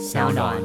[0.00, 0.56] 小暖。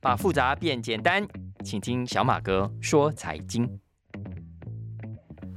[0.00, 1.26] 把复杂变简单，
[1.64, 3.68] 请听小马哥说财经。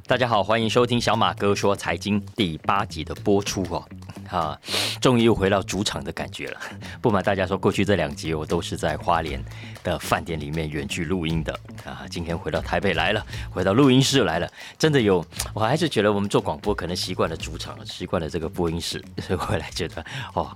[0.07, 3.87] 大家好，欢迎收听小马哥说财经第八集的播出哦。
[4.29, 4.59] 啊，
[5.01, 6.59] 终于又回到主场的感觉了。
[7.01, 9.43] 不瞒大家说，过去这两集我都是在花莲
[9.83, 11.53] 的饭店里面远距录音的
[11.83, 12.05] 啊。
[12.09, 20.55] 今天回到台北来了，回到录音室来了，真的有，我还是觉得我们做广播可能习惯了主场，习惯了这个播音室，所以回来觉得哦。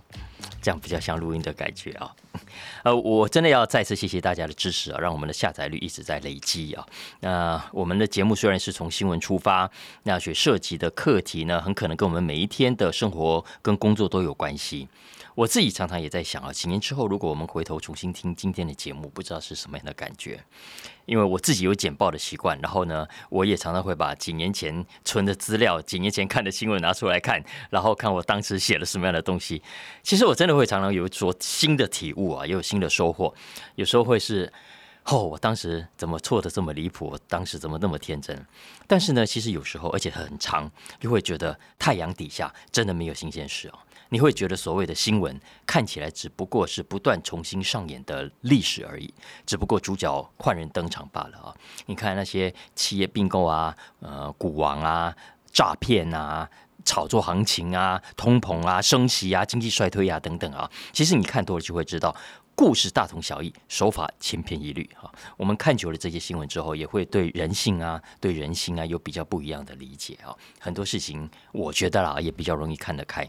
[0.61, 2.11] 这样比较像录音的感觉啊，
[2.83, 6.85] 呃，我真的要再次谢谢大家的支持啊，让我们的下载率一直在累积啊。
[7.21, 9.69] 那我们的节目虽然是从新闻出发，
[10.03, 14.87] 那所涉及的课题呢，很可能跟我们每一天的生活跟工作都有关系。
[15.39, 20.43] 我自己常常也在想啊，几年之后，如果我们回头重新听今天的节目，不知道是什么样的感觉。
[21.05, 29.63] 因为我自己有简报的习惯，然后呢，我也常常会把几年前存的资料、几年前看的新闻拿出来看，然后看我当时写了什么样的东西。
[30.03, 33.33] 其实我真的会常常有所新的体悟啊，也有新的收获。
[33.75, 34.51] 有时候会是，
[35.05, 37.11] 哦，我当时怎么错的这么离谱？
[37.11, 38.45] 我当时怎么那么天真？
[38.87, 43.79] 但是呢，其实有时候，而且很长，就会觉得太阳底下真的没有新鲜事哦。
[44.09, 49.13] 你会觉得所谓的新闻看起来只不过是不断重新上演的历史而已，
[49.45, 51.55] 只不过主角换人登场罢了啊！
[51.85, 55.15] 你看那些企业并购啊、呃股王啊、
[55.51, 56.49] 诈骗啊、
[56.83, 62.15] 炒作行情啊、通膨啊、升息啊、经济衰退啊等等啊，其实你看多了就会知道。
[62.55, 65.09] 故事大同小异，手法千篇一律哈。
[65.37, 70.35] 我们看久了这些新闻之后，也会对人性啊、对人心啊有比较不一样的理解啊。
[70.59, 73.25] 很多事情，我觉得啦，也比较容易看得开。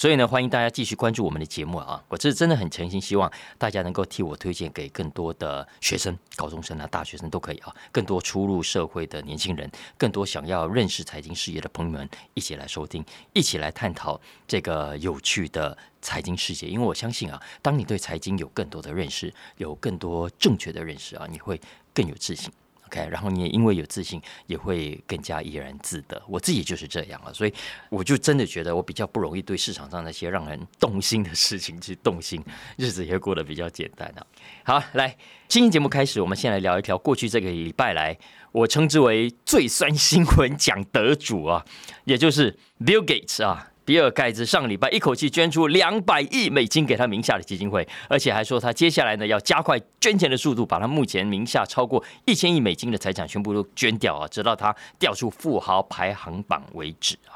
[0.00, 2.02] 所以呢，欢迎大家继续关注我们的节目啊。
[2.08, 15.76] 我这真的很诚心希望大家能够替我推荐给更多的学生、高中生啊、大学生都可以啊，更多初入社会的年轻人，更多想要认识财经事业的朋友们，一起来收听，一起来探讨这个有趣的。
[16.00, 21.60] 财经世界，因为我相信啊，当你对财经有更多的认识，有更多正确的认识啊，你会
[21.92, 22.50] 更有自信。
[22.90, 26.20] OK，然后你也因为有自信，也会更加怡然自得。
[26.26, 27.54] 我自己就是这样啊，所以
[27.88, 32.42] 我就真的觉得我比较不容易对市场上那些让人动心的事情去动心，
[32.76, 34.26] 日子也过得比较简单啊。
[34.64, 38.18] 好，来，今天节目开始，我们先来聊一条过去这个礼拜来
[38.50, 41.64] 我称之为最酸新闻奖得主啊，
[42.04, 43.69] 也就是 Bill Gates 啊。
[43.90, 57.34] 比尔盖茨上礼拜一口气捐出两百亿美金给他名下的基金会，而且还说他接下来呢要加快捐钱的速度，把他目前名下超过一千亿美金的财产全部都捐掉啊，直到他掉出富豪排行榜为止啊。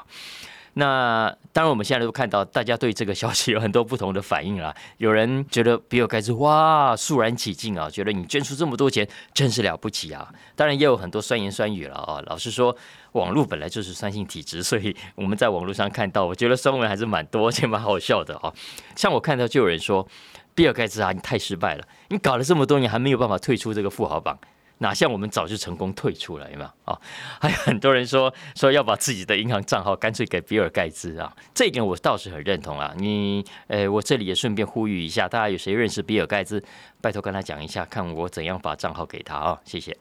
[0.77, 4.75] 那当然，我们现在都看到，大家对这个消息有很多不同的反应啦。
[4.97, 10.29] 有人觉得比尔盖茨哇肃然起敬啊，觉得你捐出这么多钱真是了不起啊。
[10.53, 12.21] 当然也有很多酸言酸语了啊。
[12.25, 12.75] 老实说，
[13.13, 18.53] 网络本来就是酸性体质，所以我们在网络上看到，我觉得酸文还是蛮多，且蛮好笑的啊。
[18.97, 20.05] 像我看到就有人说，
[20.53, 24.37] 比尔盖茨啊，你太失败了，你搞了这么多年还没有办法退出这个富豪榜。
[24.79, 26.99] 哪像我们早就成功退出了，有没有啊？
[27.39, 32.93] 还有很多人说说要把自己的银行账号干脆给比尔盖茨啊，这一点我倒是很认同啊。
[32.97, 36.61] 你，呃，我这里也顺便呼吁一下，大家有谁认识比尔盖茨，
[36.99, 39.95] 拜托跟他讲一下，看我怎样把账号给他啊，谢谢。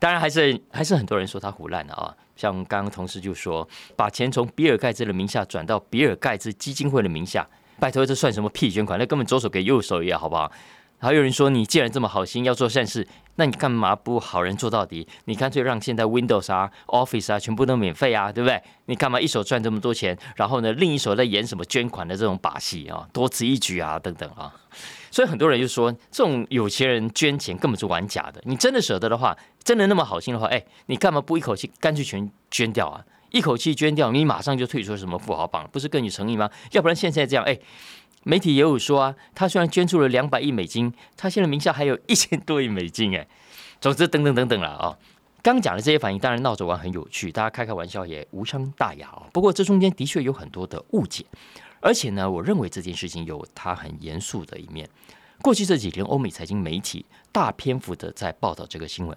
[0.00, 3.66] 当然还是还是很多人说他胡乱的啊，像刚刚同事就说
[3.96, 7.46] 把钱从比尔盖茨的名下转到比尔盖茨基金会的名下，
[7.78, 8.98] 拜托这算什么屁捐款？
[8.98, 10.50] 那根本左手给右手一样好不好？
[10.98, 13.06] 还有人说你既然这么好心要做善事，
[13.36, 15.06] 那你干嘛不好人做到底？
[15.26, 18.62] 你干脆让现在 Windows 啊、Office 啊全部都免费啊，对不对？
[18.86, 23.06] 你干嘛一手赚这么多钱，然后呢另一手在演什么捐款的这种把戏啊？
[23.12, 24.54] 多此一举啊，等等啊！
[25.10, 28.40] 所以很多人就说，这种有钱人捐钱根本是玩假的。
[28.44, 33.04] 你真的舍得的话，真的那么好心的话，哎，你干嘛不一口气干脆全捐掉啊？
[33.30, 36.48] 一口气捐掉，你马上就退出什么富豪榜，不是更有诚意吗？
[36.70, 37.58] 要不然现在这样，哎。
[38.24, 43.26] 媒体也有说啊，他虽然捐出了两百亿美金，他现在名下还有一千多亿美金哎。
[43.80, 44.98] 总之，等等等等了啊。
[45.42, 49.24] 刚讲的这些反应，当然闹着玩很有趣，大家开开玩笑也无伤大雅啊。
[49.30, 51.22] 不过这中间的确有很多的误解，
[51.80, 54.88] 而且呢，我认为这件事情有它很严肃的一面。
[55.42, 59.14] 过去这几天，欧美财经媒体大篇幅的在报道这个新闻，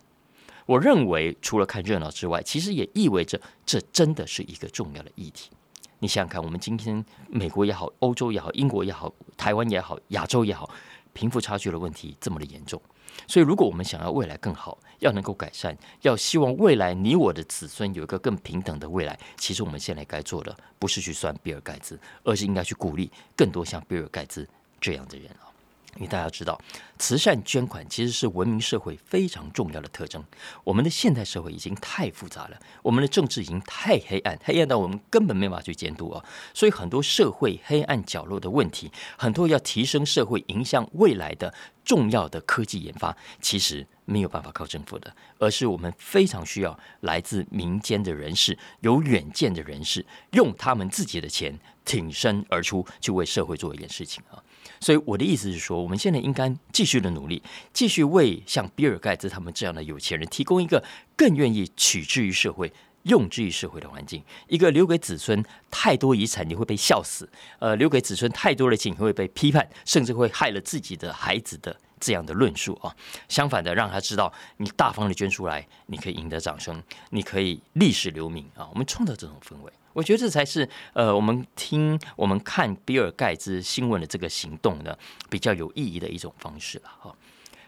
[0.65, 5.51] 我认为除了看热闹之外，其实也意味着这真的是一个重要的议题。
[5.99, 10.69] 你想想看，我们今天美国也好，欧洲也好，英国也好，台湾也好，亚洲也好，
[11.13, 12.79] 贫富差距的问题这么的严重，
[13.27, 24.47] 所以如果我们想要未来更好，要能够改善，要希望未来你我的子孙有一个更平等的未来，其实我们现在该做的不是去算比尔盖茨，而是应该去鼓励更多像比尔盖茨
[24.79, 25.49] 这样的人啊。
[25.97, 26.59] 因为大家知道，
[26.99, 30.23] 慈善捐款其实是文明社会非常重要的特征。
[30.63, 36.23] 我们的现代社会已经太复杂了，我们的政治已经太黑暗，黑暗到我们根本没法去监督啊。
[36.53, 41.53] 所以很多社会黑暗角落的问题，很多要提升社会影响未来的
[41.83, 51.57] 重要的科技研发，其实没有办法靠政府的，而是我们非常需要来自民间的人士、有远见的人士，用他们自己的钱
[51.88, 54.44] 挺身而出，去为社会做一件事情啊。
[54.81, 57.42] 所以我的意思是说，我们现在应该继续的努力，
[57.74, 60.84] 继续为像比尔盖茨他们这样的有钱人提供一个
[61.16, 62.72] 更愿意取之于社会、
[63.04, 64.22] 用之于社会的环境。
[64.48, 72.94] 一个留给子孙太多遗产你会被笑死，呃，留给子孙太多的钱你会被批判，甚至会害了自己的孩子的这样的论述啊。
[73.28, 78.68] 相反的，让他知道你大方的捐出来，你可以赢得掌声，你可以历史留名啊。
[78.72, 79.72] 我们创造这种氛围。
[79.97, 84.95] 我觉得这才是呃，我们听我们看比尔盖茨新闻的这个行动呢，
[85.27, 87.15] 比较有意义的一种方式了哈。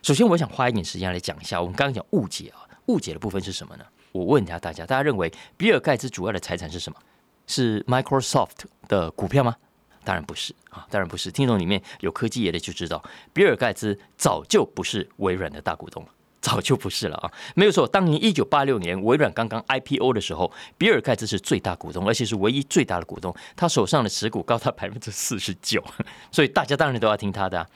[0.03, 3.85] 首先，我想花一点时间来讲一下，我们刚刚讲误解啊，误解的部分是什么呢？
[4.11, 6.99] 我问一下大家，大家认为比尔盖茨主要的财产是什么？
[7.47, 9.55] 是 Microsoft 的股票吗？
[10.03, 11.31] 当然不是啊，当然不是。
[11.31, 13.03] 听众里面有科技业的就知道，
[13.33, 16.09] 比尔盖茨早就不是微软的大股东了。
[16.41, 17.87] 早就不是了啊，没有错。
[17.87, 23.35] 当年一九八六年微软刚刚 IPO 的时候，比尔盖茨是最大股东，而且是唯一最大的股东。
[23.55, 25.83] 他手上的持股高达百分之四十九，
[26.31, 27.67] 所以大家当然都要听他的。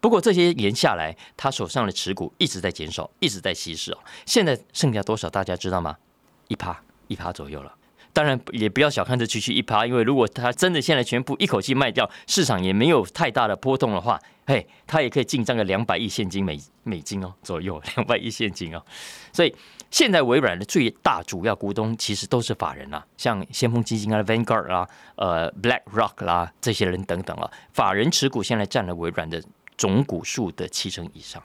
[0.00, 3.98] 不过这些年下来，他手上的持股一直在减少，一直在稀释哦。
[4.26, 5.28] 现在剩下多少？
[5.28, 5.96] 大家知道吗？
[6.48, 7.74] 一趴，一趴左右了。
[8.12, 18.82] 当然也不要小看这区区一趴，因为如果他真的现在全部一口气卖掉，市场也没有太大的波动的话，嘿，他也可以进账个两百亿现金美美金哦 左右，两百亿现金哦。
[19.32, 19.54] 所以
[19.90, 24.86] 现在微软的最大主要股东其实都是法人啦，像先锋基金啊、Vanguard 啦、
[25.16, 29.42] 呃 BlackRock 啦这些人等等啊，法人持股现在占了微软的
[29.78, 31.42] 总股数的七成以上。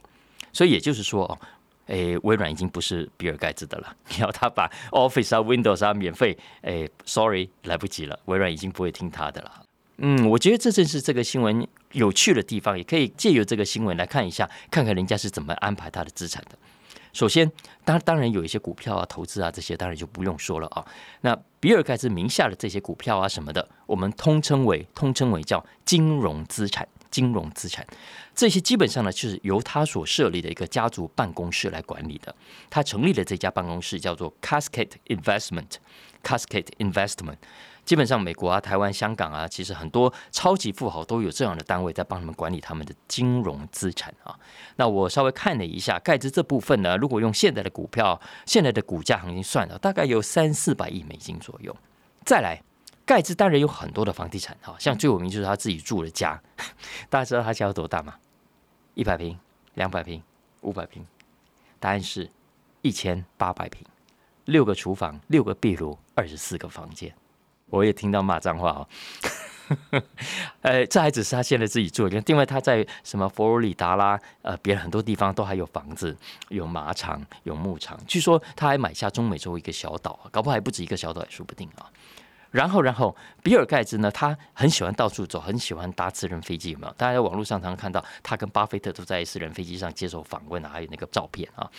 [0.52, 1.40] 所以也就是说哦。
[1.88, 3.96] 诶，微软已经不是比尔盖茨的了。
[4.10, 8.18] 你要他把 Office 啊、Windows 啊免费，诶，Sorry，来不及了。
[8.26, 9.52] 微软已经不会听他的了。
[9.98, 16.58] 嗯，我觉得这正是这个新闻有趣的地方，也可以借由这个新闻来看一下，看看人家是怎么安排他的资产的。
[17.14, 17.52] 首先，
[17.84, 20.86] 当当然有一些股票啊、投资啊这些，当然就不用说了啊。
[21.22, 26.88] 那比尔盖茨名下的这些股票啊什么的，我们通称为通称为叫金融资产。
[27.10, 27.86] 金融资产，
[28.36, 32.36] 这些基本上呢，就是由他所设立的一个家族办公室来管理的。
[32.70, 37.38] 他成立的这家办公室叫做 Cascade Investment，Cascade Investment。
[37.86, 44.38] 基本上，美国啊、台湾、香港啊，其实很多超级富豪都有这样的单位在帮他们管理他们的金融资产啊。
[44.76, 51.74] 那我稍微看了一下盖茨这部分呢，如果用现在的股票、现在的股价行情算了，大概有三四百亿美金左右。
[52.26, 52.62] 再来。
[53.08, 56.40] 盖茨当然有很多的房地产，哈，像最有名就是他自己住的家。
[57.10, 58.16] 大家知道他家有多大吗？
[58.96, 59.40] 一百平、
[59.76, 60.22] 两百平、
[60.60, 61.08] 五百平？
[61.80, 62.30] 答案是
[62.82, 63.82] 一千八百平，
[64.44, 67.16] 六个厨房，六个壁炉，二十四个房间。
[67.70, 68.88] 我也听到骂脏话哦。
[70.62, 76.18] 呃，这还只是他现在自己住的，另外他在什么佛罗里达啦，呃，别人很多地方都还有房子，
[76.50, 77.98] 有马场，有牧场。
[78.06, 81.90] 据说他还买下中美洲一个小岛，搞不好还不止一个小岛也说不定啊。
[82.58, 84.10] 然后，然后，比尔盖茨呢？
[84.10, 86.94] 他很喜欢到处走，很喜欢搭私人飞机，有没有？
[86.94, 91.70] 大家在网络上常常看到他跟巴菲特都在私人飞机上接受访问啊，还有那个照片啊。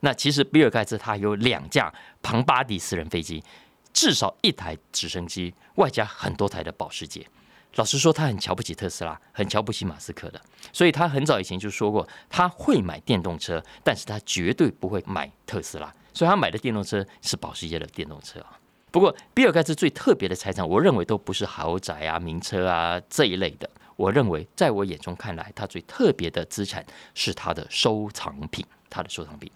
[0.00, 1.92] 那其实比尔盖茨他有两架
[2.22, 3.44] 庞巴迪私人飞机，
[3.92, 7.26] 至少一台直升机，外加很多台的保时捷。
[7.74, 10.40] 老实说，他很瞧不起特斯拉，很瞧不起马斯克的，
[10.72, 15.92] 所以他很早以前就说过，他会买电动车，但是他绝对不会买特斯拉。
[16.14, 18.56] 所以他买的电动车是保时捷的电动车啊。
[18.94, 23.68] 不过，比尔盖茨最特别的财产，我认为都不是豪宅啊、名车啊这一类的。
[23.96, 28.64] 我认为，在我眼中看来，他最特别的资产是他的收藏品。
[28.88, 29.50] 他的收藏品，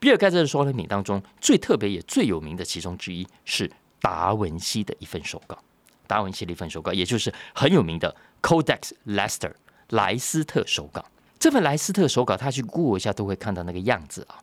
[0.00, 5.58] 比尔盖茨的收藏品当中最特别也最有名的其中之一是达文西的一份手稿。
[6.06, 9.52] 达文西的一份手稿，也就是很有名的 Codex Leicester
[9.90, 11.04] 莱斯特手稿。
[11.38, 14.40] 这份莱斯特手稿，他去 Google 一下都会看到那个样子啊。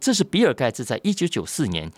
[0.00, 1.92] 这是比尔盖茨在一九九四年。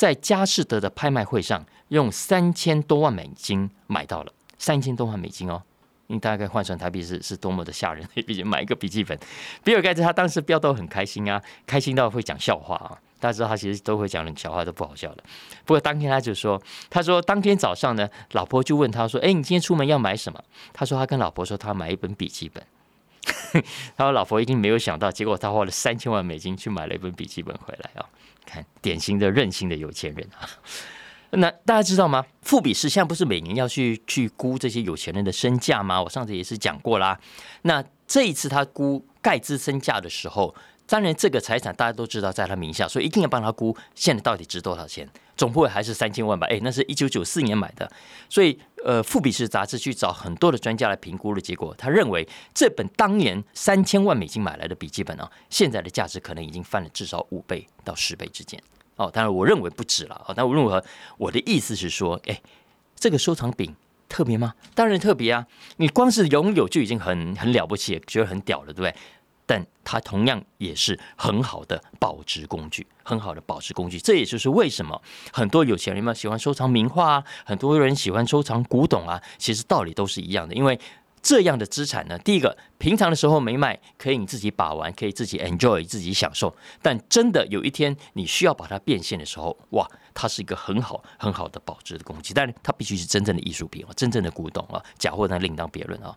[0.00, 5.62] 在佳士得的拍卖会上，用三千多万美金买到了三千多万美金哦，
[6.06, 8.08] 你大概换算台币是是多么的吓人！
[8.26, 9.18] 毕竟买一个笔记本，
[9.62, 12.96] 比尔盖茨他当时飙到很开心啊，开心到会讲笑话啊。
[13.18, 15.22] 大家知道他其实都会讲冷笑话，都不好笑的。
[15.66, 20.42] 不过当天他就说，他说当天早上呢，老婆就问他说：“哎，你今天出门要买什么？”
[20.72, 22.64] 他说他跟老婆说他买一本笔记本。
[23.96, 28.06] 他说老婆一定没有想到，结果他花了三千万美金去买了一本笔记本回来啊。
[28.46, 30.48] 看，典型的任性的有钱人啊！
[31.32, 32.24] 那大家知道吗？
[32.42, 36.02] 富比士现在不是每年要去去估这些有钱人的身价吗？
[36.02, 37.18] 我上次也是讲过啦。
[37.62, 40.54] 那这一次他估盖茨身价的时候。
[40.86, 45.08] 当然，这个财产大家都知道在他名下，所以一定要帮他估现在到底值多少钱。
[45.40, 46.46] 总不会还是三千万吧？
[46.50, 47.90] 哎，那是一九九四年买的，
[48.28, 58.62] 所以呃，富比士杂志去找很多的专家来评估的结果，他认为这本当年三千万美金买来的笔记本啊，现在的价值可能已经翻了至少五倍到十倍之间。
[58.96, 60.22] 哦，当然我认为不止了。
[60.28, 60.84] 哦，但无论如何，
[61.16, 62.38] 我的意思是说，哎，
[62.94, 63.74] 这个收藏品
[64.10, 64.52] 特别吗？
[64.74, 65.46] 当然特别啊！
[65.78, 68.94] 你光是拥有就已经很很了不起，觉得很屌了，对不对？
[69.50, 73.98] 但它同样也是很好的保值工具，很好的保值工具。
[73.98, 75.02] 这也就是为什么
[75.32, 79.20] 很多有钱人们喜欢收藏名画啊，很多人喜欢收藏古董啊。
[79.38, 80.78] 其实道理都是一样的，因为
[81.20, 86.54] 这样的资产呢，第一个平常的时候没卖，可以你自己把玩，可以自己 enjoy，自己享受。
[86.80, 92.32] 但真的有一天你需要把它变现的时候，哇，它是一个很好很好的保值的工具。
[92.32, 96.16] 但是它必须是真正的艺术品啊，真正的古董啊，假货那另当别论啊。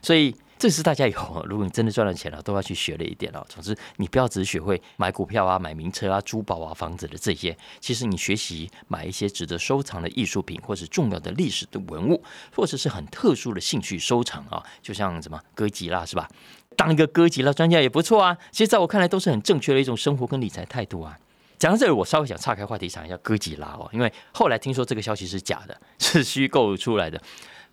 [0.00, 0.32] 所以。
[0.58, 3.44] 这是大家以后，如果你真的赚了钱了，都要去学了一点哦。
[3.48, 7.56] 总之，你不要只学会买股票啊、买名车啊、珠宝啊、房子的这些。
[7.78, 12.22] 其实，你学习买一些值得收藏的艺术品，或是重要的历史的文物，
[12.54, 16.28] 或者是很特殊的兴趣收藏啊，就像什么歌吉拉是吧？
[16.76, 18.36] 当一个歌吉拉专家也不错啊。
[18.50, 21.16] 其实，在我看来，都是很正确的一种生活跟理财态度啊。
[21.58, 27.20] 讲到这里，我稍微想岔开话题，讲一下哥吉拉哦，因为后来听说这个消息是假的，是虚构出来的。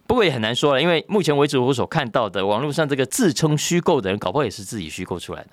[0.08, 5.52] 不过也很难说了，因为目前为止我所看到的网络上这个自称虚构的人，搞不好也是自己虚构出来的。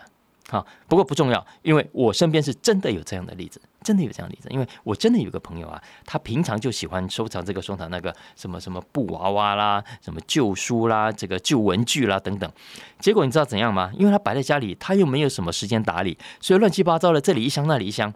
[0.50, 4.50] 好，不过不重要，因为我身边是真的有这样的例子，真的有这样的例子。
[4.50, 12.52] 因为我真的有个朋友啊，他平常就喜欢收藏这个收藏那个什么什么布娃娃啦，什么旧书啦，这个旧文具啦等等。
[12.98, 13.90] 结果你知道怎样吗？
[13.96, 18.12] 因为他摆在家里，他又没有什么时间打理，所以乱七八糟的这里一箱那里一箱。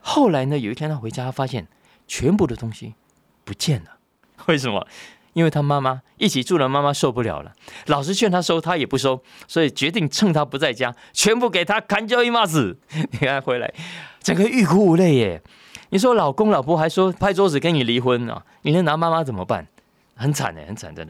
[0.00, 1.68] 后来呢，有一天他回家，发现
[2.08, 2.94] 全部的东西
[3.44, 3.98] 不见了。
[4.46, 4.84] 为什么？
[5.32, 7.52] 因为他妈妈一起住的妈妈受不了了，
[7.86, 12.78] 老师劝他收，他也不收，所以决定趁他不在家，全部给他砍掉一麻子。
[13.12, 13.72] 你看回来，
[14.20, 15.42] 整个欲哭无泪耶。
[15.90, 18.44] 你说老公老婆还说拍桌子跟你离婚啊？
[18.62, 19.66] 你能拿妈妈怎么办？
[20.14, 21.06] 很惨的，很惨的。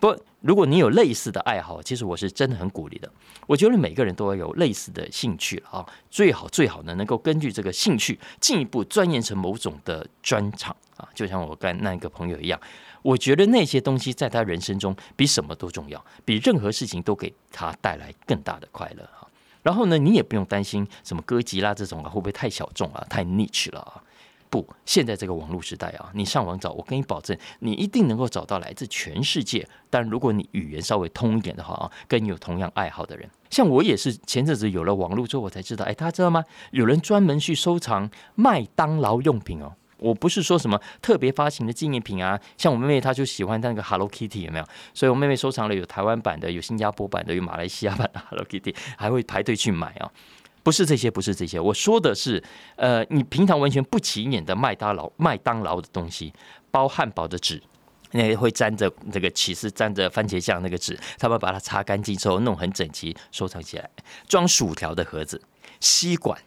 [0.00, 3.10] 不，如果你有类似的爱好，其实我是真的很鼓励的。
[3.46, 12.60] 我觉得每个人都要有类似的兴趣啊，最好最好呢，能够根据这个兴趣进一步钻研成某种的专长啊，就像我跟那个朋友一样。
[13.08, 19.26] 我觉得那些东西在他人生中比什么都重要，比任何事情都给他带来更大的快乐哈。
[19.62, 24.02] 然后呢，你也不用担心什么歌吉啦这种啊，会不会太小众啊，太 niche 了啊？
[24.50, 29.66] 不，现在这个网络时代啊，你上网找，我跟你保证，你一定能够找到来自全世界。
[29.88, 36.44] 但如果你语言稍微通一点的话啊，跟你有同样爱好的人，像我也是前阵子有了网络之后，我才知道，哎，大家知道吗？
[36.72, 39.72] 有人专门去收藏麦当劳用品哦。
[39.98, 44.64] 我不是说什么特别发行的纪念品啊，像我妹妹她就喜欢那个 Hello Kitty 有没有？
[44.94, 50.10] 所以我妹妹收藏了有台湾版的、有新加坡版的、有马来西亚版的 Hello Kitty，还会排队去买啊。
[50.62, 52.42] 不是这些，不是这些，我说的是，
[52.76, 56.32] 呃，你平常完全不起眼的麦当劳、麦当劳的东西，
[56.70, 57.62] 包汉堡的纸，
[58.10, 63.88] 那会沾着那个起司、沾着番茄酱那个纸，他们把它擦干净之后弄很整齐，收藏起来，
[64.26, 65.40] 装薯条的盒子、
[65.80, 66.38] 吸管、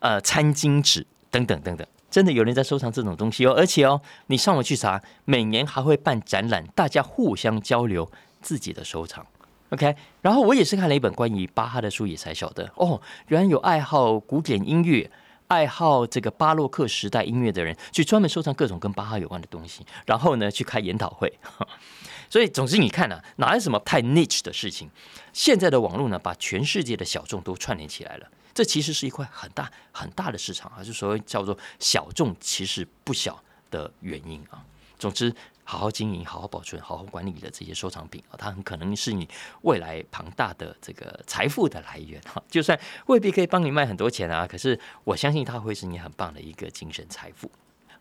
[0.00, 1.86] 呃餐巾纸等等等等。
[2.12, 9.26] 真的有人在收藏这种东西哦，而且哦，你上网去查，每年还会办展览，大家互相交流自己的收藏。
[9.70, 15.10] OK，然后我也是看了一本关于巴哈的书，也才晓得哦，原来有爱好古典音乐、
[15.48, 21.32] 爱好这个巴洛克时代音乐的人，去专门收藏各种跟巴哈有关的东西，然后呢去开研讨会。
[22.28, 24.90] 所以总之你看啊，哪有什么太 niche 的事情？
[25.32, 28.26] 现在的网络呢，把全世界的小众都串联起来了。
[28.54, 34.64] 这其实是一块很大很大的市场啊，就所谓叫做小众，其实不小的原因啊。
[34.98, 39.28] 总之，好好经营、好好保存、好好管理的这些收藏品啊，它很可能是你
[39.62, 42.40] 未来庞大的这个财富的来源哈。
[42.48, 47.50] 就算未必可以帮你卖很多钱啊，可是我相信它会是你很棒的一个精神财富。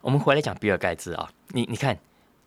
[0.01, 1.97] 我们回来讲比尔盖茨啊，你你看，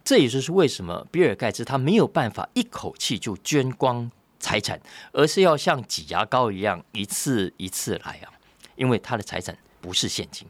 [0.04, 4.10] 这也就是为什么比尔盖茨他没有办法一口气就捐光。
[4.44, 4.78] 财产，
[5.10, 8.28] 而是要像挤牙膏一样一次一次来啊！
[8.76, 10.46] 因为他的财产不是现金，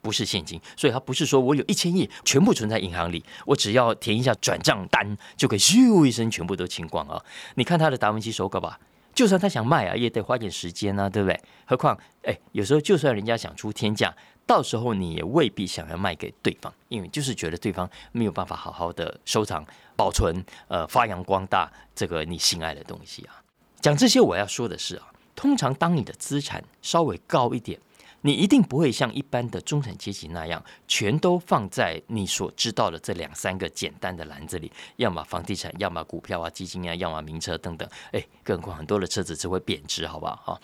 [0.00, 7.20] 不是现金，所以他不是说我有一千亿全部存在银行里，我只要填一下转账单就可以咻一声全部都清光啊！
[7.56, 8.78] 你看他的达文西手稿吧，
[9.12, 11.40] 就算他想卖啊，也得花点时间啊，对不对？
[11.66, 14.14] 何况，哎，有时候就算人家想出天价。
[14.44, 19.64] 到时候你也未必想要卖给对方，因为就是觉得对方没有办法好好的收藏、
[20.02, 23.40] 保存、呃发扬光大这个你心爱的东西啊。
[23.80, 25.06] 讲这些我要说的是啊，
[25.36, 27.78] 通常当你的资产稍微高一点，
[28.22, 37.88] 你一定不会像一般的中产阶级那样，全都放在你所知道的这两三个简单的篮子里，要么房地产，要么股票啊、基金啊，要么名车等等。
[38.10, 40.34] 哎，更何况很多的车子只会贬值，好不好？
[40.44, 40.60] 哈，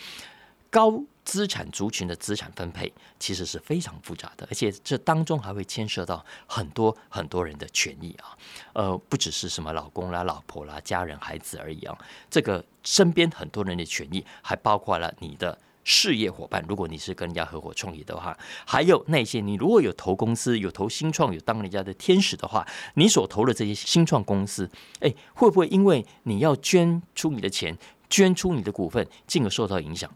[0.68, 8.32] 高资产族群的资产分配其实是非常复杂的，而且这当中还会牵涉到很多很多人的权益啊。
[8.72, 11.94] 呃，不只是什么老公啦、老婆啦、家人、孩子而已啊，
[12.30, 15.58] 这个身边很多人的权益，还包括了你的。
[15.90, 22.66] 事业伙伴，如果你是跟人家合伙创业的话，还有那些你如果有投公司、有投新创、有当人家的天使的话，
[22.96, 24.70] 你所投的这些新创公司，
[25.00, 27.74] 哎，会不会因为你要捐出你的钱、
[28.10, 30.10] 捐出你的股份，进而受到影响？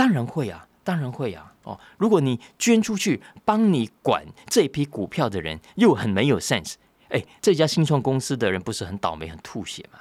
[0.00, 1.52] 当然会啊，当然会啊。
[1.64, 6.76] 哦，如果你捐出去帮你管这批股票的人又很没有 sense，
[7.10, 9.98] 哎，这家新创公司的人不是很倒霉、很吐血吗？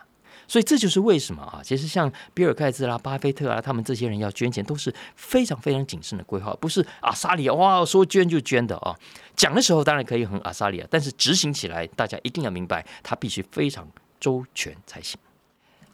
[0.48, 8.96] 所以这就是为什么啊，其实像比尔盖茨啦、巴菲特啊，他们这些人要捐钱都是非常非常谨慎的规划，不是啊沙里哇说捐就捐的啊。
[9.36, 13.86] 讲的时候当然可以很阿萨里啊，但是执行起来大家一定要明白，他必须非常
[14.18, 15.20] 周全才行。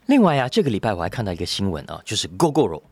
[0.05, 2.83] 另外啊，这个礼拜我还看到一个新闻啊，就是 GoGoRo。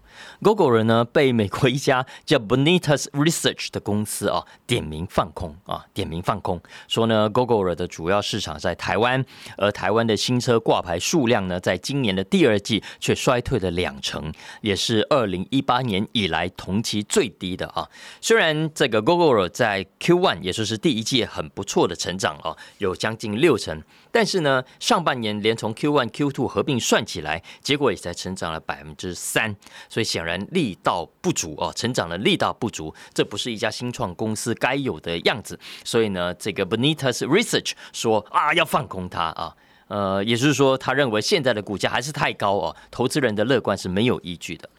[0.42, 9.26] Google 呢被美国一家叫 Bonitas Research 的公司啊点名放空啊点名放空，说呢 Google 的主要市场在台湾，
[9.58, 17.90] 而台湾的新车挂牌数量呢，在今年的第二季却衰退了两成，也是二零一八年以来同期最低的啊。
[18.22, 29.56] 虽然这个 Google 在 Q one 也就是第一季很不错的成长啊，有将近六成，但是呢上半年连从 Q one Q two 合并算起来，结果也才成长了百分之三，
[29.90, 30.03] 所以。
[30.04, 35.58] 显然力道不足哦，成长的力道不足，这不是一家新创公司该有的样子。
[35.84, 39.56] 所以呢，这个 Bonitas Research 说啊，要放空它啊，
[39.88, 44.70] 呃，也就是说，他认为现在的股价还是太高哦，投资人的乐观是没有依据的。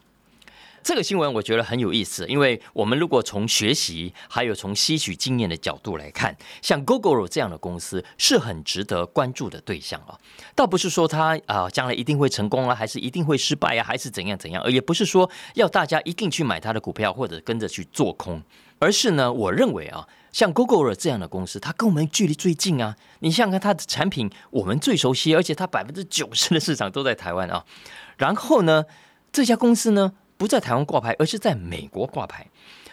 [0.85, 10.15] 这个新闻我觉得很有意思，因为我们如果从学习还有从吸取经验的角度来看，像 Google 这样的公司是很值得关注的对象啊。
[10.53, 18.43] 倒不是说它啊将来一定会成功啊，还是一定会失败啊，还是怎样怎样，而也不是说要大家一定去买它的股票或者跟着去做空，
[18.77, 22.95] 而是呢，我认为啊，像 Google 这样的公司，它跟我们距离最近啊。
[23.21, 27.65] 你想想看，它的产品我们最熟悉，而且它百分之九十的市场都在台湾啊。
[28.17, 28.85] 然后呢，
[29.31, 30.13] 这家公司呢？
[30.37, 32.47] 不在台湾挂牌，而是在美国挂牌。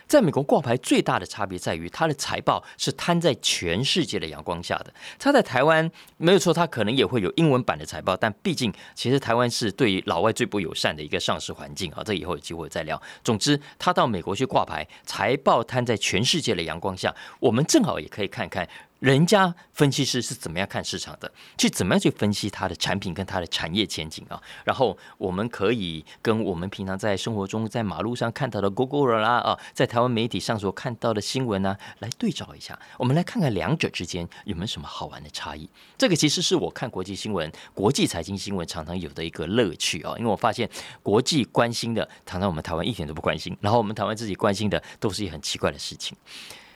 [0.08, 4.92] 在美国挂牌最大的差别在于，它的财报是摊在全世界的阳光下的。
[5.18, 12.02] 它在台湾没有错，它可能也会有英文版的财报，但毕竟其实台湾是对于老外最不友善的一个上市环境啊。
[12.04, 13.00] 这以后有机会再聊。
[13.24, 18.68] 总之，它到美国去挂牌，财报摊在全世界的阳光下，我们正好也可以看看。
[19.02, 21.28] 人家分析师是怎么样看市场的？
[21.58, 24.40] 去怎么样去分析它的产品跟它的产业前景啊？
[24.62, 32.78] 然后我们可以跟我们平常在生活中在马路上看到的 Google 啦啊，在台湾媒体上所看到的新闻呢，来对照一下。
[32.96, 35.68] 我们来看看两者之间有没有什么好玩的差异。
[35.98, 40.70] 这个其实是我看国际新闻、国际财经新闻常常有的一个乐趣啊，因为我发现
[41.02, 46.16] 国际关心的，常常我们台湾一点都不关心，然后我们台湾自己关心的，都是一很奇怪的事情。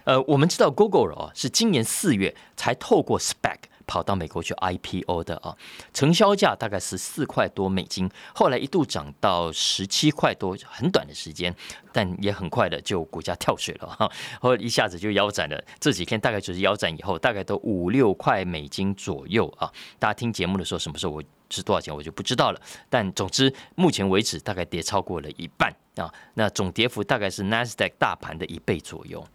[0.07, 5.57] 呃，我们知道 Google 哦是今年四月才透过 Spec 跑到美国去 IPO 的啊，
[5.93, 11.53] 成交价大概是四块多美金，后来一度涨到十七块多，很短的时间，
[11.93, 14.09] 但也很快的就股价跳水了哈，
[14.41, 15.61] 后一下子就腰斩了。
[15.81, 19.73] 这几天大概就是腰斩以后，大概都五六块美金左右啊。
[19.99, 29.27] 大家听节目的时候，什么时候我是多少钱我就不知道了，但总之目前为止大概跌超过了一半啊，那总跌幅大概是 Nasdaq 大盘的一倍左右。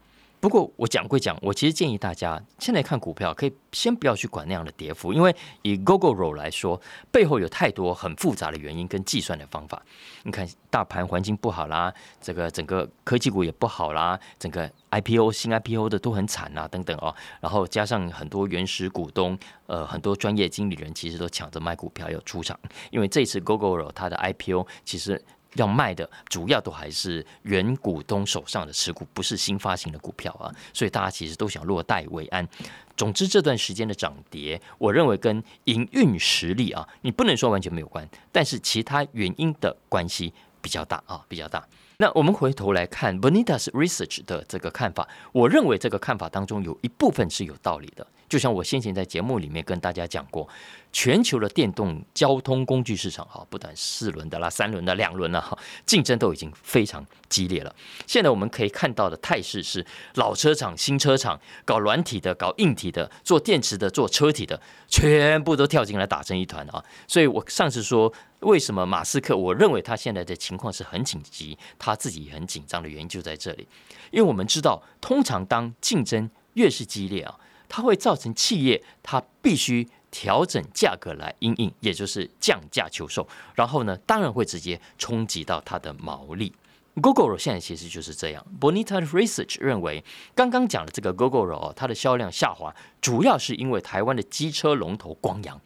[0.41, 9.80] 不过我讲归讲，我其实建议大家现在看股票可以先不要去管那样的跌幅，因为以 GoGoRo 来说，背后有太多很复杂的原因跟计算的方法。
[10.23, 17.15] 你看大盘环境不好啦，这个整个科技股也不好啦，整个 IPO 新 IPO 的都很惨啊，等等哦。
[17.39, 25.23] 然后加上很多原始股东，呃，很多专业经理人其实都抢着卖股票要出场，因为这次 GoGoRo 它的 IPO 其实。
[25.55, 32.47] 要卖的主要都还是原股东手上的持股，不是新发行的股票啊，所以大家其实都想落袋为安。
[32.95, 41.67] 总之这段时间的涨跌，我认为跟营运实力啊，你不能说完全没有关，但是其他原因的关系比较大啊，比较大。
[41.97, 48.05] 那我们回头来看 Bonitas Research 的这个看法，我认为这个看法当中有一部分是有道理的。
[48.27, 50.47] 就像我先前在节目里面跟大家讲过，
[50.91, 57.73] 全球的电动交通工具市场哈，不但四轮的啦、三轮的、两轮的哈，竞争都已经非常激烈了。
[58.06, 66.84] 现在我们可以看到的态势是，老车厂、新车厂搞软体的、搞硬体的、做电池的、做车体的，全部都跳进来打成一团啊！
[67.08, 73.67] 所以我上次说，为什么马斯克，我认为他现在的情况是很紧急，他自己很紧张的原因就在这里，
[74.12, 79.88] 因为我们知道，通常当竞争越是激烈啊，它会造成企业它必须。
[80.12, 86.54] 调整价格来应应，也就是降价求售，然后呢，当然会直接冲击到它的毛利。
[87.02, 88.45] Google 现在其实就是这样。
[88.60, 90.04] Bonita Research 认为，
[90.36, 95.58] 刚刚讲的这个 Google 哦，它的销量下滑，主要是因为台湾的机车龙头光阳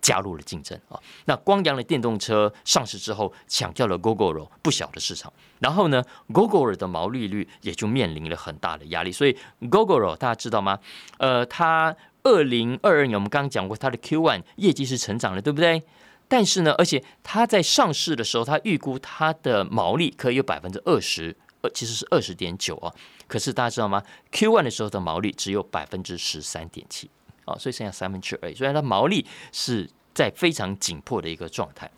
[0.00, 0.98] 加入了竞争啊。
[1.26, 9.12] 那光阳的电动车上市之后，抢掉了 Google 不小的市场，然后呢，Google 的毛利率也就面临了很大的压力。
[9.12, 9.38] 所以
[9.70, 10.80] Google 大家知道吗？
[11.18, 11.96] 呃，它。
[12.24, 15.82] 二零二二年，我们刚刚讲过，它的 Q one 业绩是成长的，对不对？
[16.28, 22.92] 但是呢，而且它在上市的时候，它预估它的毛利可以有百分之二十，呃，其实是二十点九啊。
[23.26, 27.10] 可是大家知道吗？Q one 的时候的毛利只有百分之十三点七
[27.44, 31.90] 啊，所以剩下三分之二，所以它毛利是在非常紧迫的一个状态。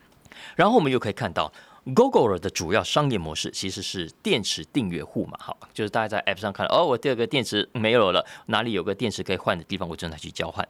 [0.57, 1.53] 然后我们又可以看到。
[1.95, 10.67] Google 的主要商业模式其实是电池订阅户嘛，好，就是大家在 App 上看，哦，我第二个电池没有了，哪里有个电池可以换的地方，我正在去交换。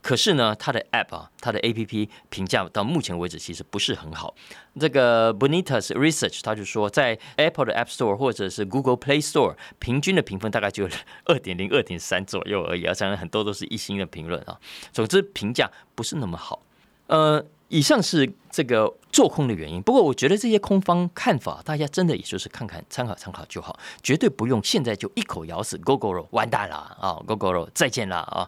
[0.00, 4.34] 可是呢，它的 App 啊，它的 APP 评价到目前为止其实不是很好。
[4.78, 10.88] 这个 Bonitas Research 他就说，在 Apple 的 App Store 或者是 Google Play Store 平均的评分大概就
[11.26, 14.58] 二点零、二点三左右而已，而且很多都是一星的评论啊。
[14.92, 16.60] 总之评价不是那么好。
[17.06, 17.44] 呃。
[17.68, 28.46] 以上是这个做空的原因，不过我觉得这些空方看法，大家真的也就是看看参考参考就好，绝对不用现在就一口咬死 Google 完蛋了啊，Google 再见了啊！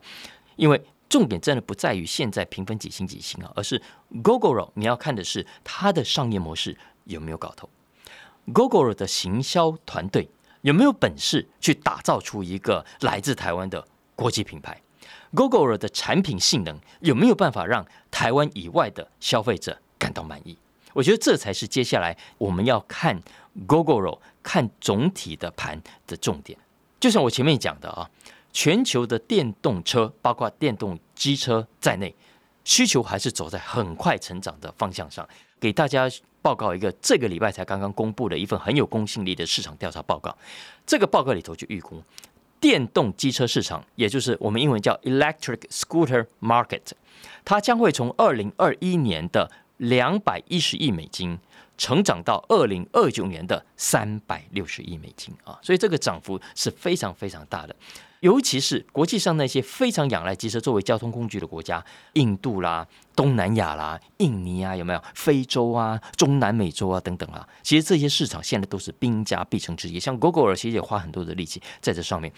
[0.57, 3.81] 因为重点真的不在于现在评分几星几星啊，而是
[4.23, 7.71] Google 你要看的是它的商业模式有没有搞头
[8.53, 10.29] ，Google 的行销团队
[10.61, 14.79] 有没有本事去打造出一个来自台湾的国际品牌。
[15.35, 20.57] Google 的产品性能有没有办法让台湾以外的消费者感到满意？
[20.93, 23.21] 我觉得这才是接下来我们要看
[23.67, 26.57] Google 看总体的盘的重点。
[27.01, 28.09] 就像我前面讲的啊，
[28.53, 32.15] 全球的电动车，包括电动机车在内，
[32.65, 35.29] 需求还是走在很快成长的方向上。
[35.59, 36.09] 给大家
[36.41, 40.37] 报告一个这个礼拜才刚刚公布的一份很有公信力的市场调查报告。
[40.87, 42.03] 这个报告里头就预估。
[42.65, 46.81] 电动机车市场，也就是我们英文叫 electric scooter market，
[47.45, 51.39] 它将会从二零二一年的两百一十亿美金，
[51.77, 55.59] 成长到二零二九年的三百六十亿美金啊！
[55.61, 57.77] 所以这个涨幅是非常非常大的。
[58.25, 61.85] 尤其是国际上那些非常仰赖机车作为交通工具的国家，
[62.15, 65.05] 印度啦、东南亚啦、印尼啊，有没有？
[65.15, 70.01] 非洲啊、中南美洲啊等等啊，其实这些市场现在都是兵家必争之地。
[70.01, 72.33] 像 Google 其实也花很多的力气在这上面。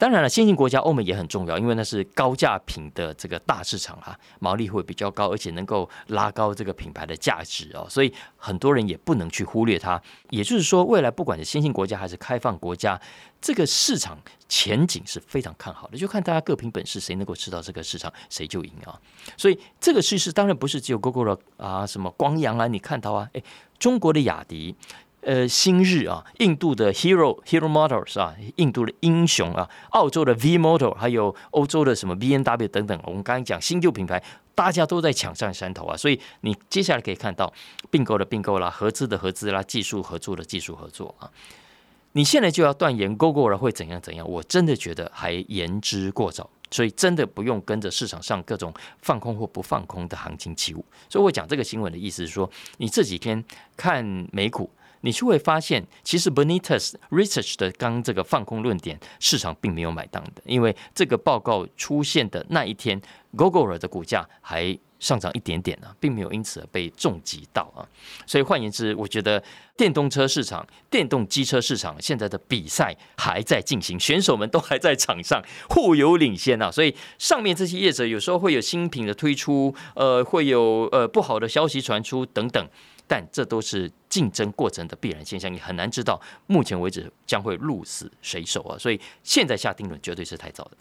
[0.00, 10.00] 当然了，先进国家欧美也很重要，因为那是高价品的这个大市场啊，毛利会比较高，而且能够拉高这个品牌的价值哦，所以很多人也不能去忽略它。
[10.30, 12.98] 也就是说，未来不管是先进国家还是开放国家，
[13.42, 18.98] 这个市场前景是非常看好的，就看大家各凭本事，谁能够吃到这个市场，谁就赢啊。
[19.36, 23.44] 所以这个趋势当然不是只有 Google 啊，什么光阳啊，你看到啊，诶，
[23.78, 24.74] 中国的雅迪。
[25.22, 34.22] 呃，新日啊，印度的 Hero Hero Motors 啊，印度的英雄啊，澳洲的 V Motor，还有欧洲的什么 B N W 等等，我们刚刚讲新旧品牌，
[34.54, 37.52] 大家都在抢占山头啊，所以你接下来可以看到
[37.90, 41.30] 并购的并购啦，合资的合资啦，技术合作的技术合作啊，
[42.12, 50.82] 你现在就要断言 Google 会怎样怎样，我真的觉得还言之过早，所以真的不用跟着市场上各种放空或不放空的行情起舞。
[51.10, 53.44] 所以我讲这个新闻的意思是说，你这几天
[53.76, 54.02] 看
[54.32, 54.70] 美股。
[55.02, 63.00] 你就会发现，其实 Bonitas Research 的刚这个放空论点，市场并没有买单的，因为这个报告出现的那一天
[63.36, 67.80] ，Google 的股价还上涨一点点呢，并没有因此而被重击到啊。
[68.26, 69.42] 所以换言之，我觉得
[69.76, 76.70] 电动车市场、电动机车市场现在的比赛还在进行，选手们都还在场上互有领先啊。
[76.70, 82.68] 所以上面这些业者有时候会有新品的推出，呃，会有呃不好的消息传出等等。
[83.10, 88.78] 但这都是竞争过程的必然现象，你很难知道目前为止将会鹿死谁手啊！
[88.78, 90.76] 所以现在下定论绝对是太早的。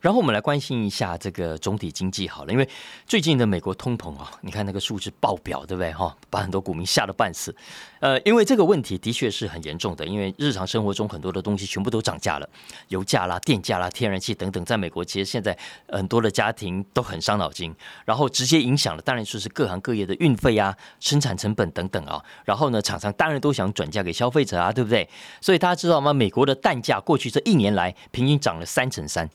[0.00, 2.68] 然后我们来关心一下这个总体经济好了，因为
[3.06, 6.16] 最近的美国通膨啊，你看那个数字爆表，对不对哈？
[6.30, 7.54] 把很多股民吓得半死。
[8.00, 12.48] 呃，因为这个问题的确是很严重的，因为日常生活中很多的东西全部都涨价了，
[12.88, 15.56] 油价啦、电价啦、天然气等等，在美国其实现在
[15.88, 22.22] 很多的家庭都很伤脑筋，然后直接影响了，当然就是各行各业的运费啊、生产成本等等啊。
[22.44, 25.08] 然后呢，厂商当然都想转嫁给消费者啊，对不对？
[25.40, 26.12] 所以大家知道吗？
[26.12, 29.28] 美国的蛋价过去这一年来平均涨了三成三。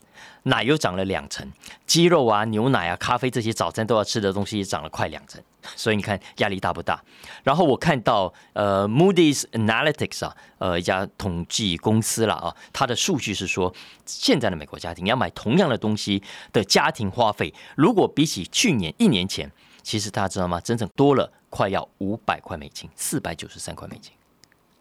[0.43, 1.49] 奶油涨了两成，
[1.85, 5.41] 鸡肉啊、牛奶啊、咖啡这些早餐都要吃的东西也涨了快两成，
[5.75, 7.01] 所以你看压力大不大？
[7.43, 13.73] 然后我看到呃，Moody's Analytics 啊，呃，一家统计公司了啊，它的数据是说，
[14.05, 19.49] 现在的美国家庭要买同样的东西的家庭花费，如果比起去年一年前，
[19.81, 20.59] 其实大家知道吗？
[20.59, 24.11] 整整多了快要五百块美金，四百九十三块美金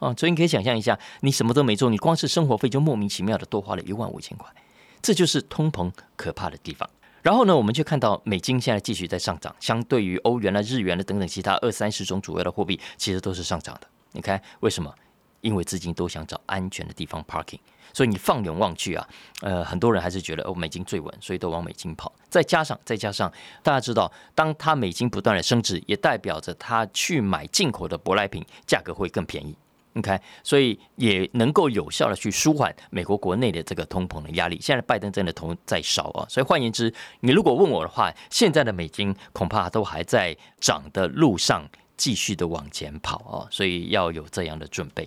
[0.00, 0.12] 啊！
[0.18, 4.50] 所以你可以想象一下，你什么都没做，你光是生活费就莫名其妙的多花了一万五千块。
[5.02, 6.88] 这就是通膨可怕的地方。
[7.20, 13.86] 然后呢，我们就看到美金现在继续在上涨，相对于欧元啊、日元的等等其他二三十种主要的货币，其实都是上涨的。
[14.12, 14.94] 你看为什么？
[15.40, 17.58] 因为资金都想找安全的地方 parking，
[17.92, 19.08] 所以你放眼望去啊，
[19.40, 22.12] 呃，很多人还是觉得哦，美金最稳，所以都往美金跑。
[22.30, 23.28] 再加上再加上，
[23.60, 29.56] 大家知道，当它美金不断的升值，也代表着它去买进口的舶来品价格会更便宜。
[29.94, 34.58] OK，所以也能够有效的去舒缓美国国内的这个通膨的压力。
[34.60, 45.06] 现在拜登真的头在烧啊，所以换言之，你如果问我的话，现在的美金恐怕都还在涨的路上，继续的往前跑啊，所以要有这样的准备。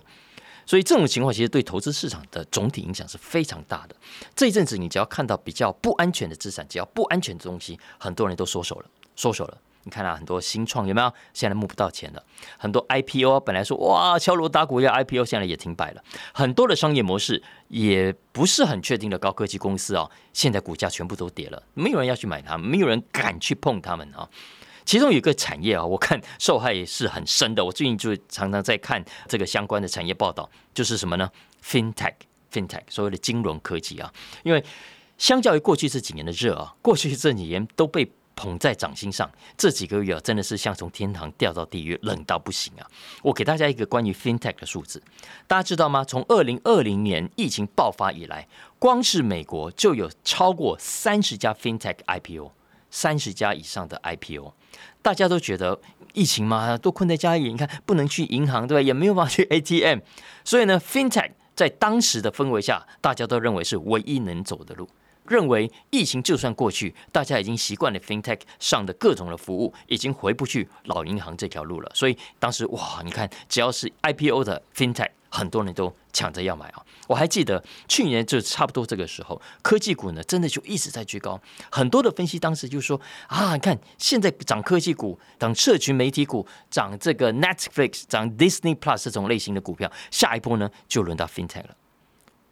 [0.67, 3.95] 所以这种情况其实对投资市场的总体影响是非常大的。
[4.36, 9.58] 这一阵子，你只要看到比较不安全的资产，只要不安全的东西，很多人都收手了，收手了。
[9.88, 11.13] 你看啊，很多新创有没有？
[11.32, 12.24] 现在募不到钱了。
[12.58, 16.04] 很多 IPO 本来说哇敲锣打鼓要 IPO，现在也停摆了。
[16.34, 24.28] 很多的商业模式也不是很确定的高科技公司啊，现在股价全部都跌了，没有人要去买它，没有人敢去碰它们啊。
[24.86, 27.63] 其中有一个产业啊，我看受害是很深的。
[27.63, 31.30] 我最近就常常在看这个相关的产业报道，就是什么呢
[31.63, 34.12] ？FinTech，FinTech，所谓的金融科技啊。
[34.41, 34.65] 因为
[35.19, 38.12] 相较于过去这几年的热啊，过去这几年都被。
[38.36, 42.86] 捧在掌心上，这几个月啊，真的是像从天堂掉到地狱，冷到不行啊！
[43.24, 45.02] 我给大家一个关于 FinTech 的数字，
[45.48, 46.04] 大家知道吗？
[46.04, 52.52] 从二零二零年疫情爆发以来，光是美国就有超过三十家 FinTech IPO，
[52.91, 54.54] 三十家以上的 IPO。
[55.02, 55.80] 大家都觉得
[56.13, 58.82] 疫情嘛，都困在家里，你看不能去银行，对吧？
[58.82, 60.00] 也没有办法去 ATM，
[60.43, 64.89] 所以呢，FinTech 在当时的氛围下，大家都认为是唯一能走的路。
[65.27, 71.91] 认为疫情就算过去，大家已经习惯了 FinTech 上的各种的服务，已经回不去老银行这条路了。
[71.93, 76.85] 所以当时哇，你看只要是 IPO 的 FinTech，很多人都抢着要买啊。
[77.07, 81.39] 我还记得去年就差不多这个时候，科技股呢真的就一直在居高。
[81.71, 91.75] 很多的分析当时就说啊，你看现在涨科技股，涨社群媒体股，涨这个 Netflix，涨 Disney Plus 这种类型的股票，下一波呢就轮到 FinTech 了。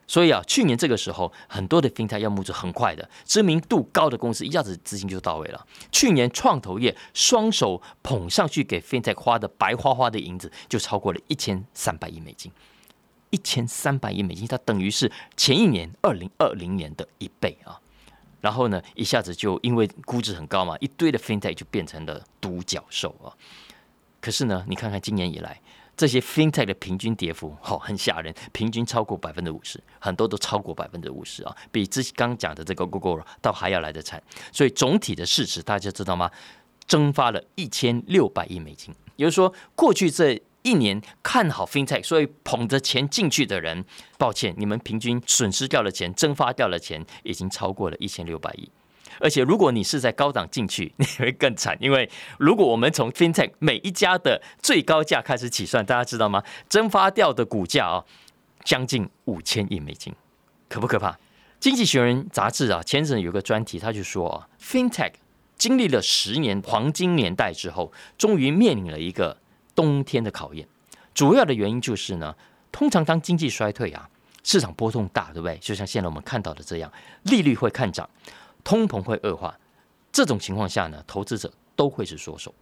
[0.06, 5.66] 所以啊，去年这个时候，很多的 FinTech 要募资很快的，知名度高的公司一下子资金就到位了。
[5.90, 12.52] 去年创投业双手捧上去给 FinTech 花的白花花的银子，就超过了一千三百亿美金，
[13.30, 17.80] 一千三百亿美金，它等于是前一年二零二零年的一倍啊。
[18.40, 23.32] 然后呢，一下子就因为估值很高嘛，一堆的 FinTech 就变成了独角兽啊。
[24.20, 25.60] 可是呢，你看看今年以来。
[25.96, 34.22] 这些 FinTech 的平均跌幅，好很吓人，平均超过百分之五十，很多都超过百分之五十啊，比之前刚讲的这个 Google 倒还要来得惨。
[34.52, 36.30] 所以总体的市值大家知道吗？
[36.86, 38.94] 蒸发了一千六百亿美金。
[39.16, 43.84] 也就是说，过去这一年看好 FinTech，所以捧着钱进去的人，
[44.18, 48.70] 抱歉，你们平均损失掉的钱、蒸发掉的钱，已经超过了一千六百亿。
[49.20, 51.76] 而且，如果你是在高档进去，你会更惨。
[51.80, 56.42] 因为如果我们从 FinTech 每一家的最高价开始起算，大家知道吗？
[56.68, 58.04] 蒸发掉的股价啊，
[58.64, 60.14] 将近五千亿美金，
[60.68, 61.18] 可不可怕？
[61.60, 65.12] 经济学人杂志啊，前阵有个专题，他就说啊，FinTech
[65.56, 69.38] 经历了十年黄金年代之后，终于面临了一个
[69.74, 70.68] 冬天的考验。
[71.14, 72.34] 主要的原因就是呢，
[72.70, 74.08] 通常当经济衰退啊，
[74.42, 75.56] 市场波动大，对不对？
[75.58, 78.08] 就像现在我们看到的这样，利率会看涨。
[78.64, 79.54] 通膨会恶化，
[80.10, 82.52] 这种情况下呢，投资者都会是缩手，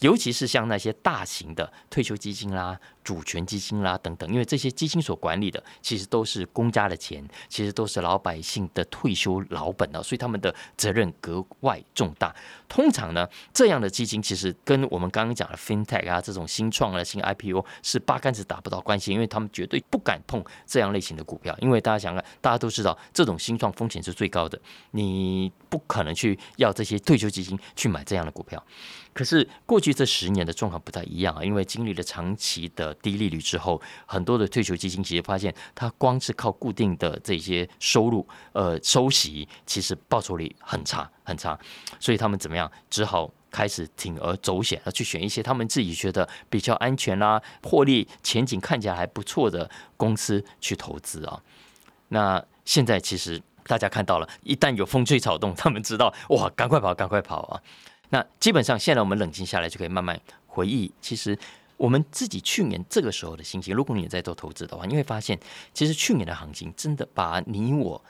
[0.00, 12.34] 尤其是像那些大型的退休基金啦、主权基金啦等等，因为这些基金所管理的其实都是公家的钱，其实都是老百姓的退休老本啊，所以他们的责任格外重大。
[12.68, 28.62] 通常呢，这样的基金其实跟我们刚刚讲的 FinTech 啊这种新创啊新 IPO 是八竿子打不到关系，因为他们绝对不敢碰这样类型的股票，因为大家想看，大家都知道这种新创风险是最高的，你不可能去要这些退休基金去买这样的股票。
[29.12, 41.58] 可是过去这十年的状况不太一样啊，因为经历了长期的低利率之后，很多的退休基金其实发现，它光是靠固定的这些收入，呃，收息，其实报酬率很差很差，
[41.98, 51.40] 所以他们怎么样，只好开始铤而走险，要去选一些他们自己觉得比较安全啦、获利前景看起来还不错的公司去投资啊。
[52.08, 57.62] 那现在其实大家看到了，一旦有风吹草动，他们知道哇，赶快跑，赶快跑啊！
[58.10, 60.92] 那基本上，现在我们冷静下来，就可以慢慢回忆。
[61.00, 61.36] 其实
[61.76, 65.36] 我们自己去年这个时候的心情，如果你在做投资的话，你会发现，
[65.74, 68.00] 其实去年的行情真的把你我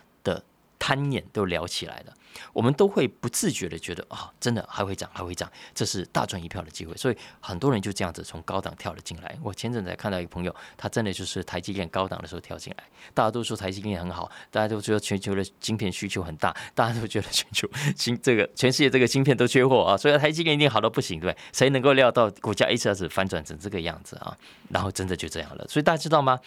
[0.78, 2.12] 贪念都聊起来了。
[2.52, 6.94] 我们都会不自觉的觉得啊，真的还会涨，还会涨，这是大赚一票的机会。
[6.94, 9.38] 所以很多人就这样子从高档跳了进来。
[9.42, 12.84] 我前阵子看到一个朋友，他真的就是台积电高档的时候跳进来。
[13.14, 24.36] 大家都说台积电很好，大家都觉得全球的晶片需求很大，大家都觉得全球芯这个全世界这个芯片都缺货啊，所以台积电一定好到不行，对谁能够料到股价一下子反转成这个样子啊？
[24.68, 25.66] 然后真的就这样了。
[25.68, 26.38] 所以大家知道吗？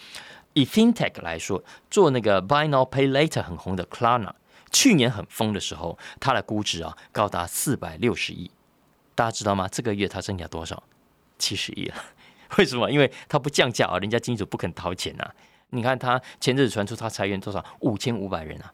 [0.52, 4.32] 以 FinTech 来说，做那个 Buy Now Pay Later 很红的 Klarna。
[4.70, 8.50] 去年很疯的时候，它的估值啊高达四百六十亿，
[9.14, 9.66] 大家知道吗？
[9.66, 10.82] 这个月它剩下多少？
[11.38, 11.94] 七十亿了。
[12.58, 12.90] 为什么？
[12.90, 15.28] 因为它不降价啊，人家金主不肯掏钱呐。
[15.70, 17.64] 你看它前日传出它裁员多少？
[17.80, 18.72] 五千五百人啊。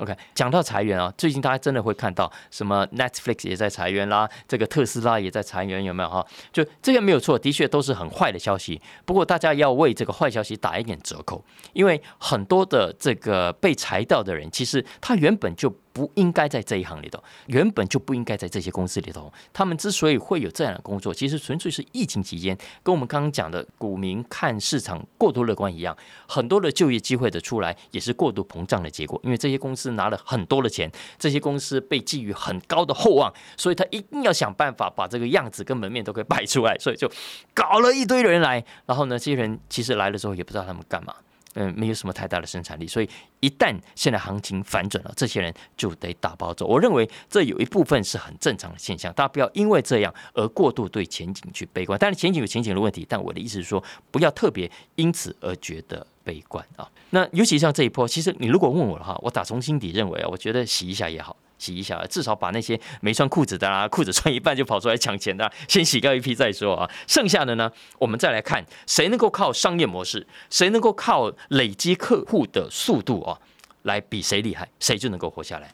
[0.00, 6.26] OK，讲到裁员啊，最近大家真的会看到什么 Netflix 也在裁员啦，这个特斯拉也在裁员，有没有哈？
[6.52, 8.80] 就这个没有错，的确都是很坏的消息。
[9.04, 15.70] 不过大家要为这个坏消息打一点折扣，因为很多的这个被裁掉的人，其实他原本就。
[15.92, 19.32] 不应该在这一行里头，原本就不应该在这些公司里头。
[19.52, 25.96] 他们之所以会有这样的工作，其实纯粹是疫情期间，跟我们刚刚讲的股民看市场过度乐观一样，
[26.28, 29.20] 很多的就业机会的出来也是过度膨胀的结果。
[29.24, 37.10] 因为这些公司拿了很多的钱，这些公司被寄予很高的厚望，所以他一定要想办法把这个样子跟门面都给摆出来，所以就
[37.52, 38.64] 搞了一堆人来。
[38.86, 41.14] 然后呢，这些人其实来了之后也不知道他们干嘛。
[41.54, 43.08] 嗯，没有什么太大的生产力，所以
[43.40, 46.64] 一旦现在行情反转了，这些人就得打包走。
[46.64, 51.98] 我认为这有一部分是很正常的现象，大家不要因为这样而过度对前景去悲观。
[51.98, 53.82] 但是前景有前景的问题，但我的意思是说，
[54.12, 56.88] 不要特别因此而觉得悲观啊。
[57.10, 61.36] 那尤其像这一波，其实你如果问我的话，我打从心底认为啊，我觉得洗一下也好。
[61.60, 66.90] 洗一下，至少把那些没穿裤子的啦， 裤子穿一半就跑出来抢钱的，先洗掉一批再说啊。
[67.06, 73.38] 剩下的呢，我们再来看谁能够靠商业模式，谁能够靠累积客户的速度啊，
[73.82, 75.70] 来比谁厉害，谁就能够活下来。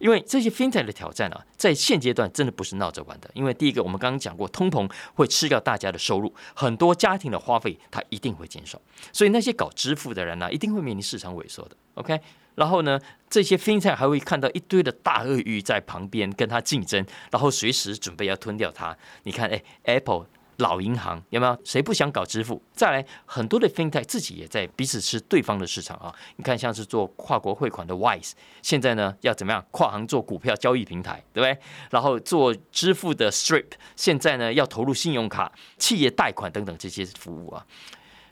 [0.00, 3.30] 因为这些 fintech 的挑战啊，在现阶段真的不是闹着玩的。
[3.32, 8.80] 因为第一个，我们刚刚讲过，通膨会吃掉大家的收入，很多家庭的花费它一定会减少，
[9.12, 11.76] 所以那些搞支付的人呢，一定会面临市场萎缩的。
[11.94, 12.20] OK。
[12.56, 18.96] 然后呢，这些 FinTech 还会看到一堆的大鳄鱼在旁边跟他竞争，然后随时准备要吞掉它。
[19.24, 20.26] 你看，哎，Apple
[20.58, 21.58] 老银行有没有？
[21.64, 22.62] 谁不想搞支付？
[22.72, 26.14] 再来，很多的 FinTech 自己也在彼此吃对方的市场啊。
[26.36, 31.60] 你看，像是做跨国汇款的 Wise，现在呢要怎么样跨行做股票交易平台，对不对？
[31.90, 37.66] 然后做支付的 Strip，现在呢要投入信用卡、企业贷款等等这些服务啊。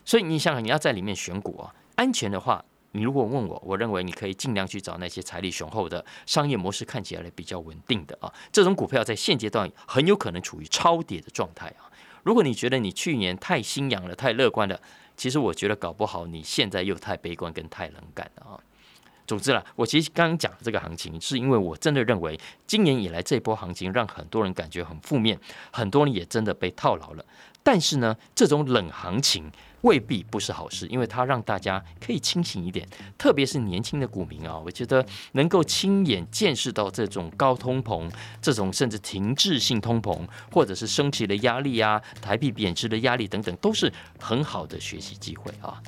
[0.04, 2.64] 所以你想想，你要在里面选股啊，安全的话。
[2.92, 11.88] 你如果问我，我认为你可以尽量去找那些财力雄厚的商业模式看起来比较稳定的啊，这种股票在现阶段很有可能处于超跌的状态啊。
[12.22, 14.78] 如果你觉得你去年太心痒了、太乐观了，
[15.16, 18.60] 其实我觉得搞不好你现在又太悲观跟太冷感了啊。
[19.26, 25.38] 总之啦，我其实刚刚讲的这个行情，是因为我真的认为今年以来这波行情让很多人感觉很负面，
[25.72, 27.24] 很多人也真的被套牢了。
[27.62, 29.50] 但是呢，这种冷行情。
[29.82, 45.80] 未必不是好事，因为它让大家可以清醒一点，特别是年轻的股民啊，我觉得能够亲眼见识到这种高通膨、这种甚至停滞性通膨，或者是升级的压力啊、台币贬值的压力等等，都是很好的学习机会啊。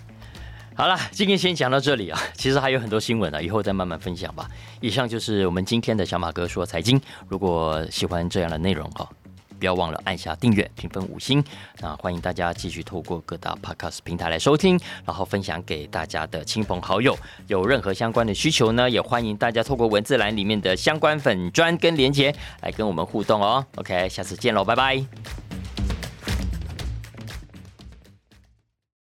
[0.76, 4.50] 好了，今天先讲到这里啊，其实还有很多新闻啊，以后再慢慢分享吧。
[4.80, 9.08] 以上就是我们今天的小马哥说财经，如果喜欢这样的内容哈。
[9.58, 11.42] 不要忘了按下订阅、评分五星。
[11.80, 17.16] 那欢迎大家继续透过各大 Podcast 平台来收听，然后分享给大家的亲朋好友。
[17.46, 23.64] 有任何相关的需求呢，也欢迎大家透过文字栏里面的相关粉砖跟连接来跟我们互动哦。
[23.76, 25.43] OK，下次见喽，拜拜。